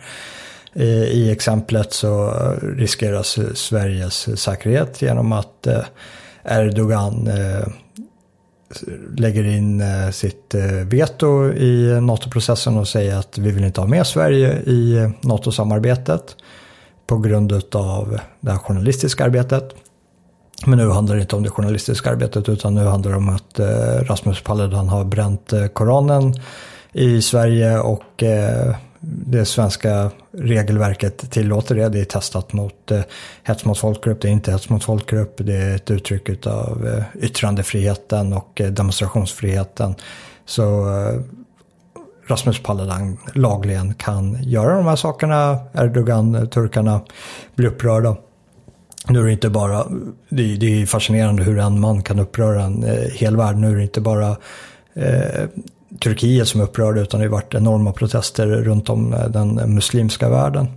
[1.07, 2.31] I exemplet så
[2.63, 5.67] riskeras Sveriges säkerhet genom att
[6.45, 7.29] Erdogan
[9.17, 13.89] lägger in eh, sitt eh, veto i NATO-processen och säger att vi vill inte ha
[13.89, 16.37] med Sverige i eh, NATO-samarbetet
[17.07, 19.75] på grund av det här journalistiska arbetet.
[20.67, 23.61] Men nu handlar det inte om det journalistiska arbetet utan nu handlar det om att
[24.09, 26.35] Rasmus Paludan har bränt Koranen
[26.93, 28.23] i Sverige och
[29.09, 31.89] det svenska regelverket tillåter det.
[31.89, 33.01] Det är testat mot eh,
[33.43, 37.25] hets mot folkgrupp, det är inte hets mot folkgrupp, det är ett uttryck av eh,
[37.25, 39.95] yttrandefriheten och eh, demonstrationsfriheten.
[40.45, 40.87] Så
[42.27, 45.59] Rasmus Paludan lagligen kan göra de här sakerna.
[45.75, 47.01] Erdogan, turkarna
[47.55, 48.17] blir upprörda.
[49.09, 49.87] Nu är det inte bara,
[50.29, 53.57] det är, det är fascinerande hur en man kan uppröra en eh, hel värld.
[53.57, 54.37] Nu är det inte bara
[54.95, 55.45] eh,
[56.01, 60.69] Turkiet som är utan det har varit enorma protester runt om eh, den muslimska världen.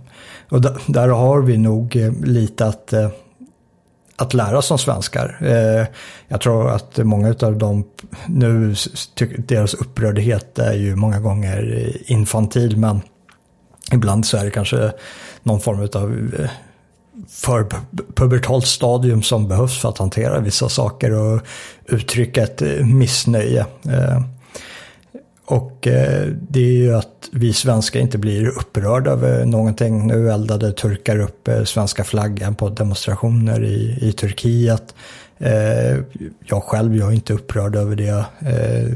[0.48, 3.08] Och där, där har vi nog eh, lite att, eh,
[4.16, 5.36] att lära som svenskar.
[6.28, 7.84] Jag tror att många av dem
[8.26, 8.74] nu,
[9.38, 13.00] deras upprördhet är ju många gånger infantil men
[13.92, 14.92] ibland så är det kanske
[15.42, 16.30] någon form av
[17.28, 17.66] för
[18.14, 21.40] pubertalt stadium som behövs för att hantera vissa saker och
[21.86, 23.66] uttrycka ett eh, missnöje.
[25.50, 30.06] Och eh, det är ju att vi svenskar inte blir upprörda över någonting.
[30.06, 34.94] Nu eldade turkar upp eh, svenska flaggan på demonstrationer i, i Turkiet.
[35.38, 35.98] Eh,
[36.46, 38.24] jag själv, jag är inte upprörd över det.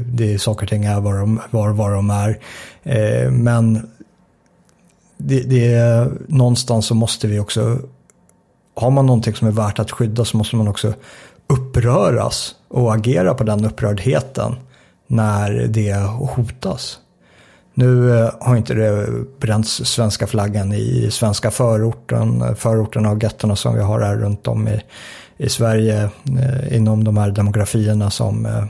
[0.05, 2.39] Det är saker och ting är var de, var, var de är.
[3.31, 3.89] Men
[5.17, 7.79] det, det är, någonstans så måste vi också
[8.75, 10.93] har man någonting som är värt att skydda så måste man också
[11.47, 14.55] uppröras och agera på den upprördheten
[15.07, 16.99] när det hotas.
[17.77, 19.07] Nu eh, har inte det
[19.39, 24.67] bränts svenska flaggan i svenska förorten, förorterna och gettorna som vi har här runt om
[24.67, 24.81] i,
[25.37, 28.65] i Sverige eh, inom de här demografierna som eh,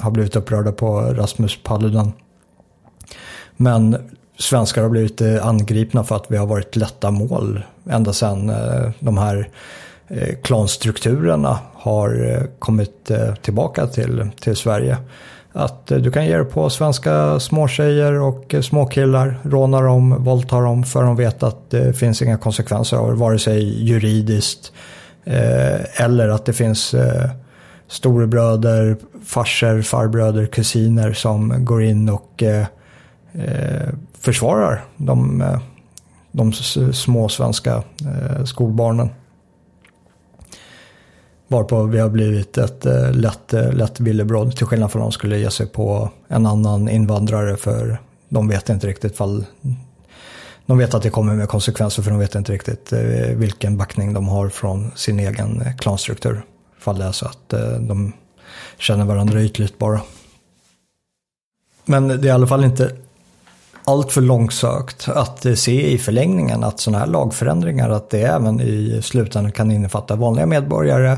[0.00, 2.12] har blivit upprörda på Rasmus Paludan.
[3.56, 3.96] Men
[4.38, 8.52] svenskar har blivit angripna för att vi har varit lätta mål ända sedan
[9.00, 9.50] de här
[10.42, 13.10] klanstrukturerna har kommit
[13.42, 14.98] tillbaka till, till Sverige.
[15.56, 20.60] Att eh, du kan ge dig på svenska småtjejer och eh, småkillar, råna dem, våldta
[20.60, 24.72] dem för de vet att det finns inga konsekvenser av det, vare sig juridiskt
[25.24, 26.94] eh, eller att det finns
[27.88, 32.42] storebröder, farsor, farbröder, kusiner som går in och
[34.20, 35.44] försvarar de,
[36.32, 36.52] de
[36.92, 37.82] små svenska
[38.44, 39.10] skolbarnen.
[41.54, 45.12] Varpå vi har blivit ett eh, lätt, eh, lätt villebråd till skillnad från om de
[45.12, 49.44] skulle ge sig på en annan invandrare för de vet inte riktigt fall
[50.66, 54.12] de vet att det kommer med konsekvenser för de vet inte riktigt eh, vilken backning
[54.12, 56.42] de har från sin egen klanstruktur.
[56.78, 57.48] Fall det är så att
[57.80, 58.12] de
[58.78, 60.00] känner varandra ytligt bara.
[61.84, 62.96] Men det är i alla fall inte
[63.84, 68.60] allt för långsökt att eh, se i förlängningen att sådana här lagförändringar, att det även
[68.60, 71.16] i slutändan kan innefatta vanliga medborgare,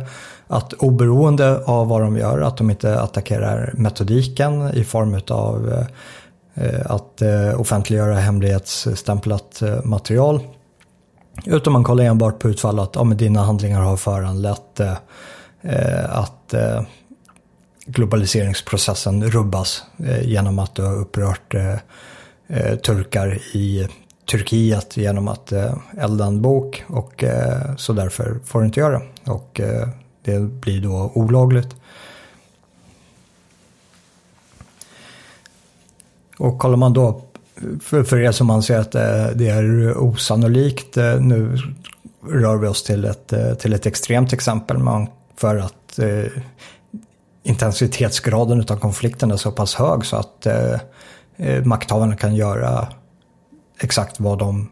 [0.49, 6.67] att oberoende av vad de gör, att de inte attackerar metodiken i form av eh,
[6.67, 7.23] eh, att
[7.57, 10.41] offentliggöra hemlighetsstämplat material.
[11.45, 14.81] Utan man kollar enbart på utfallet att ja, dina handlingar har föranlett
[16.09, 16.55] att
[17.87, 19.83] globaliseringsprocessen rubbas
[20.23, 21.55] genom att du har upprört
[22.49, 23.89] Eh, turkar i
[24.31, 28.99] Turkiet genom att eh, elda en bok och eh, så därför får du inte göra
[28.99, 29.31] det.
[29.31, 29.89] Och eh,
[30.23, 31.77] det blir då olagligt.
[36.39, 37.23] Och kollar man då,
[37.83, 41.59] för, för er som anser att eh, det är osannolikt, eh, nu
[42.29, 46.43] rör vi oss till ett, eh, till ett extremt exempel man, för att eh,
[47.43, 50.81] intensitetsgraden av konflikten är så pass hög så att eh,
[51.37, 52.89] eh, makthavarna kan göra
[53.81, 54.69] exakt vad de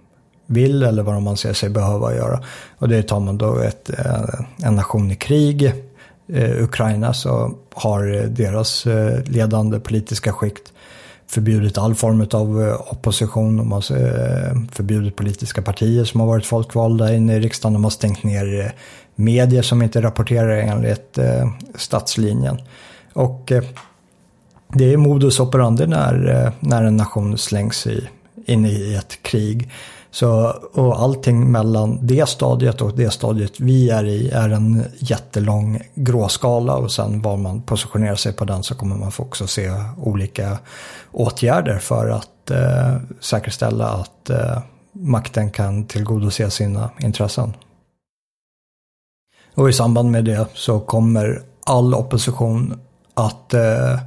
[0.46, 2.40] vill eller vad de anser sig behöva göra.
[2.78, 4.24] Och det tar man då ett, eh,
[4.62, 5.72] en nation i krig,
[6.28, 10.72] eh, Ukraina, så har eh, deras eh, ledande politiska skikt
[11.26, 13.56] förbjudit all form av opposition.
[13.56, 13.80] De har
[14.74, 17.72] förbjudit politiska partier som har varit folkvalda inne i riksdagen.
[17.72, 18.74] De har stängt ner
[19.14, 21.18] medier som inte rapporterar enligt
[21.74, 22.58] statslinjen.
[23.12, 23.52] Och
[24.68, 28.08] det är modus operandi när, eh, när en nation slängs i,
[28.46, 29.70] in i ett krig.
[30.10, 35.80] Så, och allting mellan det stadiet och det stadiet vi är i är en jättelång
[35.94, 39.70] gråskala och sen var man positionerar sig på den så kommer man få också se
[39.96, 40.58] olika
[41.12, 44.58] åtgärder för att eh, säkerställa att eh,
[44.92, 47.52] makten kan tillgodose sina intressen.
[49.54, 52.80] Och i samband med det så kommer all opposition
[53.14, 53.98] att eh,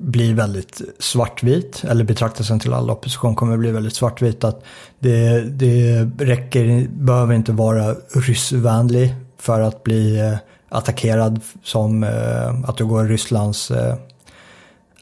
[0.00, 4.44] bli väldigt svartvit, eller betraktelsen till all opposition kommer bli väldigt svartvit.
[4.44, 4.64] Att
[4.98, 10.36] det, det räcker, behöver inte vara ryssvänlig för att bli eh,
[10.68, 13.94] attackerad som eh, att du går Rysslands eh,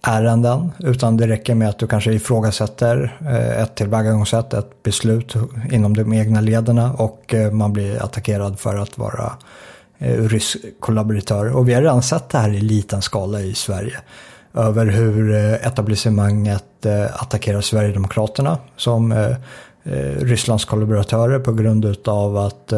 [0.02, 0.72] ärenden.
[0.78, 3.18] Utan det räcker med att du kanske ifrågasätter
[3.62, 5.34] ett tillvägagångssätt, ett beslut
[5.72, 9.32] inom de egna lederna och man blir attackerad för att vara
[9.98, 11.56] rysk kollaboratör.
[11.56, 14.00] Och vi har redan sett det här i liten skala i Sverige
[14.54, 19.36] över hur eh, etablissemanget eh, attackerar Sverigedemokraterna som eh,
[20.20, 22.72] Rysslands kollaboratörer på grund av att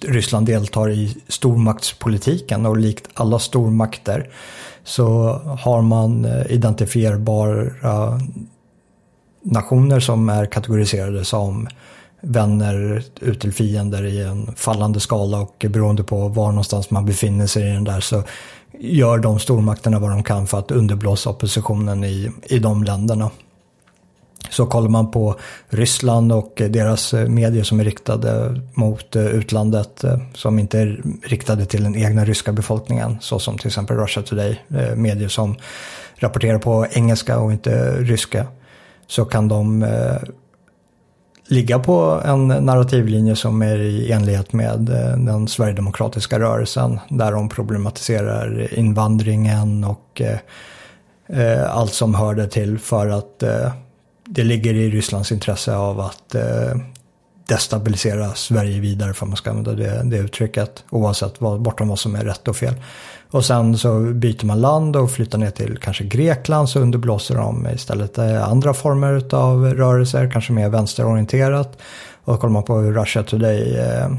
[0.00, 2.66] Ryssland deltar i stormaktspolitiken.
[2.66, 4.30] Och likt alla stormakter
[4.84, 5.28] så
[5.60, 8.20] har man identifierbara
[9.42, 11.68] nationer som är kategoriserade som
[12.20, 15.40] vänner ut till fiender i en fallande skala.
[15.40, 18.22] Och beroende på var någonstans man befinner sig i den där så
[18.80, 23.30] gör de stormakterna vad de kan för att underblåsa oppositionen i, i de länderna.
[24.50, 25.36] Så kollar man på
[25.68, 31.02] Ryssland och deras eh, medier som är riktade mot eh, utlandet, eh, som inte är
[31.22, 34.60] riktade till den egna ryska befolkningen, så som till exempel Russia Today,
[34.96, 35.56] medier som
[36.16, 38.46] rapporterar på engelska och inte ryska,
[39.06, 39.84] så kan de
[41.48, 47.00] ligga på en narrativlinje som är i enlighet med eh, den sverigedemokratiska rörelsen.
[47.08, 50.38] Där de problematiserar invandringen och eh,
[51.28, 53.72] eh allt som hör det till för att eh,
[54.24, 56.34] det ligger i Rysslands intresse av att
[57.48, 62.14] destabilisera Sverige vidare, för man ska använda det, det uttrycket, oavsett vad, bortom vad som
[62.14, 62.74] är rätt och fel.
[63.30, 67.68] Och sen så byter man land och flyttar ner till kanske Grekland så underblåser de
[67.74, 71.78] istället eh, andra former av rörelser, kanske mer vänsterorienterat.
[72.24, 74.10] Och kollar man på hur Russia Today eh,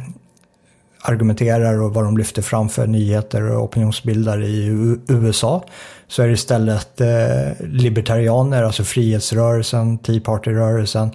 [1.02, 4.68] argumenterar och vad de lyfter fram för nyheter och opinionsbildare i
[5.08, 5.64] USA
[6.08, 11.12] så är det istället eh, libertarianer, alltså frihetsrörelsen, Tea Party-rörelsen,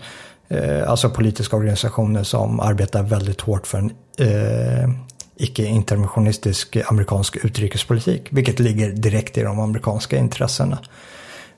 [0.87, 4.89] alltså politiska organisationer som arbetar väldigt hårt för en eh,
[5.37, 10.79] icke-interventionistisk amerikansk utrikespolitik, vilket ligger direkt i de amerikanska intressena.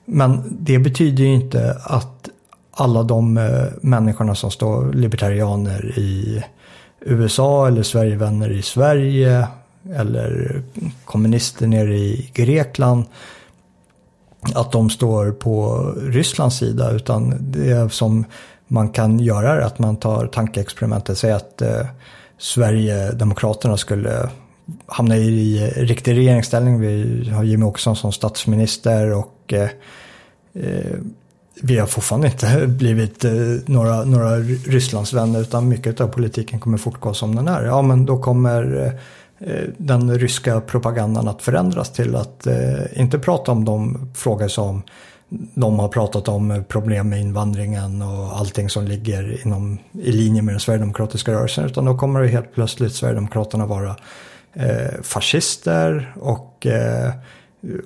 [0.05, 2.29] Men det betyder ju inte att
[2.71, 6.45] alla de eh, människorna som står libertarianer i
[7.01, 9.49] USA eller Sverigevänner i Sverige
[9.95, 10.63] eller
[11.05, 13.05] kommunister nere i Grekland
[14.55, 18.25] att de står på Rysslands sida utan det som
[18.67, 21.87] man kan göra är att man tar tankeexperimentet, säg att eh,
[22.38, 24.29] Sverigedemokraterna skulle
[24.87, 26.81] hamna i riktig regeringsställning.
[26.81, 29.68] Vi har Jimmie Åkesson som statsminister och eh,
[30.55, 30.99] eh,
[31.62, 33.33] vi har fortfarande inte blivit eh,
[33.66, 37.64] några, några Rysslandsvänner utan mycket av politiken kommer fortgå som den är.
[37.64, 38.92] Ja men då kommer eh,
[39.49, 44.83] eh den ryska propagandan att förändras till att eh, inte prata om de frågor som
[45.55, 50.55] de har pratat om problem med invandringen och allting som ligger inom, i linje med
[50.55, 51.64] den sverigedemokratiska rörelsen.
[51.64, 53.97] Utan då kommer det helt plötsligt Sverigedemokraterna vara
[54.53, 57.12] eh, fascister och eh,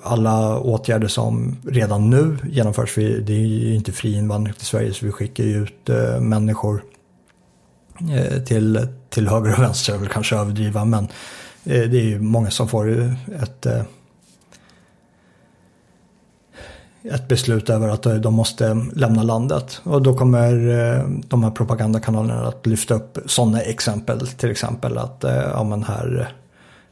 [0.02, 2.90] alla åtgärder som redan nu genomförs.
[2.92, 6.20] För det är ju inte fri invandring till Sverige så vi skickar ju ut eh,
[6.20, 6.82] människor
[8.12, 10.84] eh, till, till höger och vänster, jag vill kanske överdriva.
[10.84, 11.04] Men
[11.64, 13.82] eh, det är ju många som får ett eh,
[17.14, 19.81] ett beslut över att eh, de måste lämna landet.
[19.85, 24.27] Och då kommer eh, de här propagandakanalerna att lyfta upp sådana exempel.
[24.27, 26.33] Till exempel att eh, ja, men här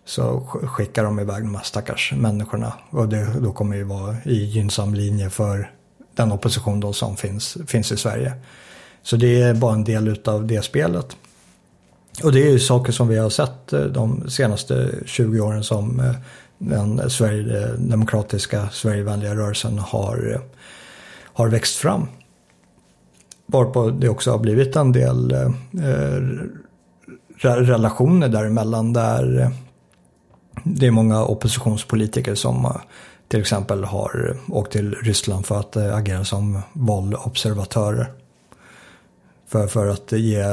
[0.05, 2.73] så skickar de iväg de här stackars människorna.
[2.91, 5.71] Och det då kommer ju vara i gynnsam linje för
[6.15, 8.33] den opposition då som finns, finns i Sverige.
[9.03, 11.17] Så det är bara en del av det spelet.
[12.23, 16.15] Och det är ju saker som vi har sett de senaste 20 åren som
[16.59, 20.41] den Sverigedemokratiska, Sverigevänliga rörelsen har,
[21.23, 22.09] har växt fram.
[23.47, 25.49] Varpå det också har blivit en del eh,
[27.43, 29.51] relationer däremellan där eh,
[30.65, 32.77] det är många oppositionspolitiker som eh,
[33.29, 38.13] till exempel har åkt till Ryssland för att eh, agera som valobservatörer.
[39.49, 40.45] För, för att ge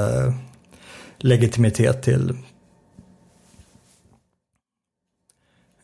[1.17, 2.35] legitimitet till eh,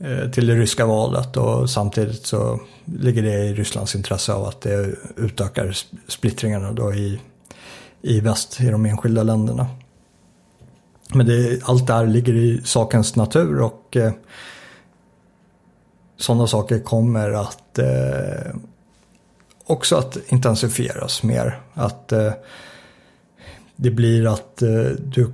[0.04, 4.62] Eh, till det ryska valet och samtidigt så ligger det i Rysslands intresse av att
[4.62, 5.78] det utökar
[6.08, 7.22] splittringarna då i,
[8.02, 9.68] i väst, i de enskilda länderna.
[11.14, 14.12] Men det, allt det här ligger i sakens natur och eh,
[16.18, 18.56] sådana saker kommer att eh,
[19.66, 21.60] också att intensifieras mer.
[21.74, 22.34] Att eh,
[23.76, 25.32] det blir att eh, du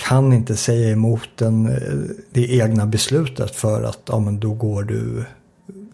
[0.00, 4.82] kan inte säga emot den, eh, det egna beslutet för att ja, men då går
[4.82, 5.24] du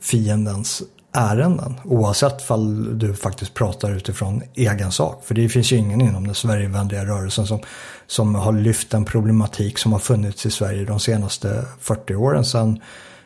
[0.01, 0.83] fiendens
[1.13, 1.75] ärenden.
[1.85, 5.25] Oavsett fall du faktiskt pratar utifrån egen sak.
[5.25, 7.61] För det finns ju ingen inom den Sverigevänliga rörelsen som,
[8.07, 12.81] som har lyft en problematik som har funnits i Sverige de senaste 40 åren sedan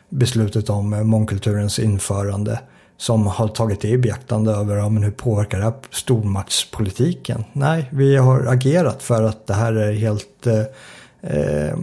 [0.09, 2.59] beslutet om eh, mångkulturens införande
[3.01, 7.43] som har tagit det i beaktande över ja, men hur påverkar det här stormaktspolitiken.
[7.53, 10.63] Nej, vi har agerat för att det här är helt eh,
[11.21, 11.77] eh,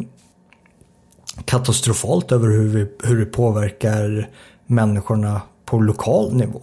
[1.44, 4.28] katastrofalt över hur, vi, hur det påverkar
[4.66, 6.60] människorna på lokal nivå.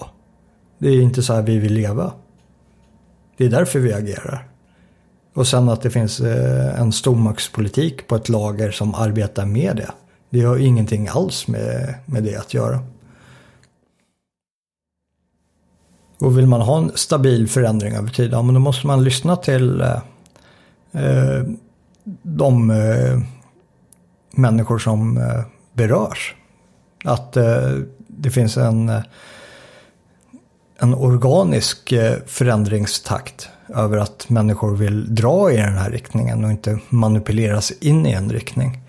[0.78, 2.14] Det är inte så här vi vill leva.
[3.38, 4.47] Det är därför vi agerar.
[5.34, 9.91] Och sen att det finns eh, en stormaktspolitik på ett lager som arbetar med det.
[10.30, 12.80] Det har ingenting alls med, med det att göra.
[16.26, 19.36] Och vill man ha en stabil förändring över tid, ja men då måste man lyssna
[19.36, 19.97] till eh,
[20.91, 21.43] eh
[22.23, 23.19] de eh,
[24.32, 25.41] människor som eh,
[25.73, 26.36] berörs.
[27.03, 27.71] Att eh,
[28.07, 29.01] det finns en, eh,
[30.80, 36.80] en organisk eh, förändringstakt över att människor vill dra i den här riktningen och inte
[36.89, 38.84] manipuleras in i en riktning.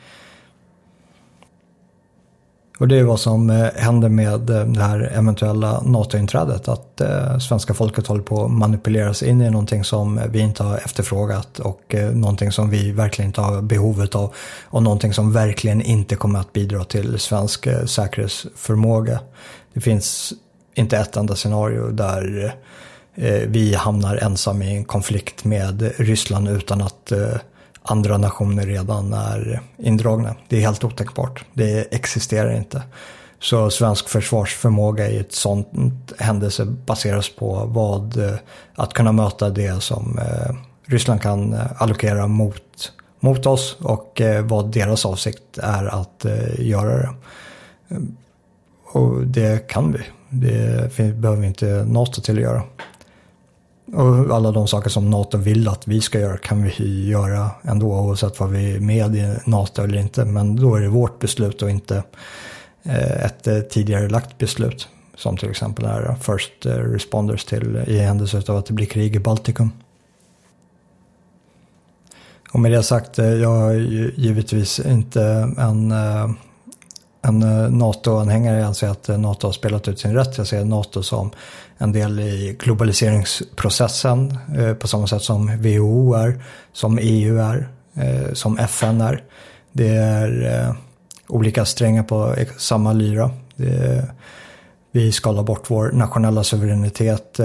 [2.78, 6.68] Och det är vad som eh, händer med eh, det här eventuella NATO-inträdet.
[6.68, 10.76] Att eh, svenska folket håller på att manipuleras in i någonting som vi inte har
[10.76, 14.34] efterfrågat och någonting som vi verkligen inte har behovet av.
[14.64, 19.20] Och någonting som verkligen inte kommer att bidra till svensk säkerhetsförmåga.
[19.72, 20.32] Det finns
[20.74, 22.54] inte ett enda scenario där
[23.46, 27.12] vi hamnar ensam i en konflikt med Ryssland utan att
[27.86, 30.34] andra nationer redan är indragna.
[30.48, 31.44] Det är helt otänkbart.
[31.52, 32.82] Det existerar inte.
[33.38, 38.34] Så svensk försvarsförmåga i ett sånt händelse baseras på vad, eh,
[38.74, 40.56] att kunna möta det som eh,
[40.86, 46.26] Ryssland kan eh, allokera mot, mot oss och vad deras avsikt är att
[46.58, 47.10] göra det.
[48.92, 49.98] Och det kan vi.
[50.28, 52.62] Det behöver vi inte NATO till att göra.
[53.92, 57.86] Och alla de saker som NATO vill att vi ska göra kan vi göra ändå
[57.86, 60.24] oavsett vad vi är med i NATO eller inte.
[60.24, 62.02] Men då är det vårt beslut och inte
[62.82, 64.88] eh, ett eh, tidigare lagt beslut.
[65.16, 69.16] Som till exempel är First eh, Responders till i händelse av att det blir krig
[69.16, 69.70] i Baltikum.
[72.52, 73.78] Och med det sagt, jag är
[74.16, 75.22] givetvis inte
[75.58, 75.92] en,
[77.28, 78.66] en eh, NATO-anhängare.
[78.66, 80.38] Anser att eh, NATO har spelat ut sin rätt.
[80.38, 81.30] Jag ser NATO som
[81.78, 87.68] en del i globaliseringsprocessen eh, på samma sätt som WHO är, som EU är,
[88.32, 89.22] som FN är.
[89.72, 90.74] Det är
[91.28, 93.30] olika strängar på samma lyra.
[93.56, 94.12] Är,
[94.92, 97.40] vi skalar bort vår nationella suveränitet.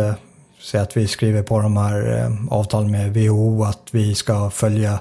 [0.61, 4.99] Säg att vi skriver på de här avtalen med WHO att vi ska följa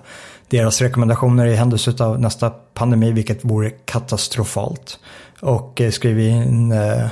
[0.51, 4.99] deras rekommendationer i händelse av nästa pandemi, vilket vore katastrofalt.
[5.41, 7.05] Och eh, skriver in eh,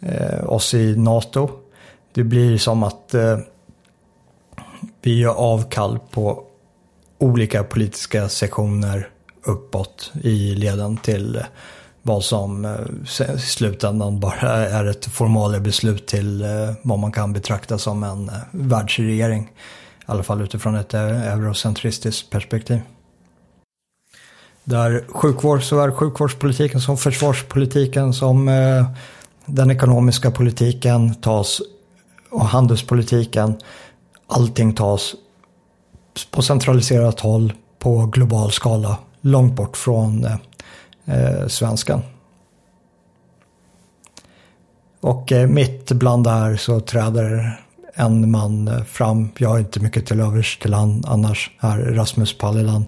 [0.00, 1.50] eh, oss i NATO.
[2.14, 3.38] Det blir som att eh,
[5.02, 6.44] vi gör avkall på
[7.18, 9.08] olika politiska sektioner
[9.44, 11.42] uppåt i leden till eh,
[12.02, 12.76] vad som
[13.36, 16.44] i slutändan bara är ett formalia beslut till
[16.82, 19.50] vad man kan betrakta som en världsregering.
[20.10, 22.80] I alla fall utifrån ett eurocentristiskt perspektiv.
[24.64, 28.86] Där sjukvård, såväl sjukvårdspolitiken som försvarspolitiken som eh,
[29.46, 31.60] den ekonomiska politiken tas
[32.30, 33.54] och handelspolitiken.
[34.26, 35.14] Allting tas
[36.30, 38.98] på centraliserat håll på global skala.
[39.20, 40.36] Långt bort från eh,
[41.06, 42.02] eh svenskan.
[45.00, 47.60] Och eh, mitt bland det här så träder
[47.94, 49.28] en man eh, fram.
[49.38, 51.50] Jag har inte mycket till övers till han annars.
[51.58, 52.84] Här Rasmus Pallilan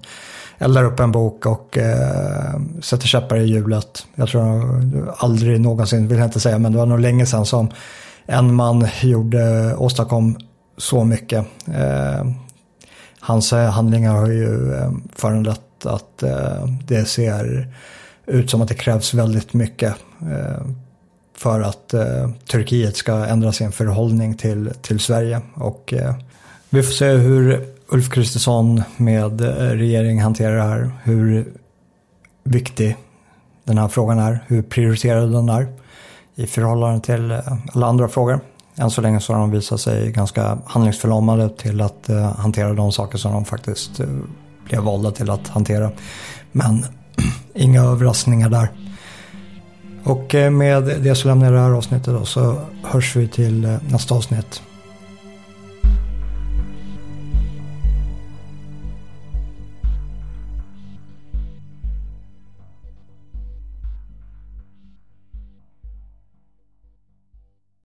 [0.59, 4.07] eldar upp en bok och eh, sätter käppar i hjulet.
[4.15, 7.71] Jag tror aldrig någonsin, vill jag inte säga, men det var nog länge sedan som
[8.27, 10.37] en man gjorde, åstadkom
[10.77, 11.47] så mycket.
[11.67, 12.27] Eh,
[13.21, 17.75] hans eh, handlingar har ju eh, föranlett att eh, det ser
[18.27, 20.67] ut som att det krävs väldigt mycket eh,
[21.43, 25.41] för att eh, Turkiet ska ändra sin förhållning till, till Sverige.
[25.55, 26.15] Och eh,
[26.71, 30.91] vi får se hur Ulf Kristersson med eh, regering hanterar det här.
[31.03, 31.53] Hur
[32.45, 32.97] viktig
[33.65, 35.67] den här frågan är, hur prioriterad den är
[36.35, 37.39] i förhållande till eh,
[37.73, 38.41] alla andra frågor.
[38.77, 42.93] Än så länge så har de visat sig ganska handlingsförlamade till att eh, hantera de
[42.93, 44.07] saker som de faktiskt eh,
[44.65, 45.91] blev valda till att hantera.
[46.53, 46.85] Men
[47.55, 48.69] inga överraskningar där.
[50.05, 53.65] Och eh, med det så lämnar jag det här avsnittet och så hörs vi till
[53.65, 54.63] eh, nästa avsnitt.